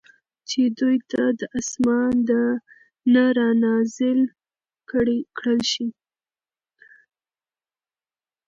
چې 0.49 0.61
دوی 0.79 0.97
ته 1.11 1.23
د 1.39 1.41
آسمان 1.59 2.13
نه 3.13 3.25
را 3.37 3.49
نازل 3.63 4.19
کړل 5.35 5.61
شي 5.71 5.87